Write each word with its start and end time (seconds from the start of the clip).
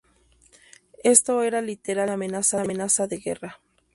Esto 1.03 1.43
era 1.43 1.61
literalmente 1.61 2.35
una 2.53 2.63
amenaza 2.63 3.05
de 3.05 3.17
guerra. 3.19 3.59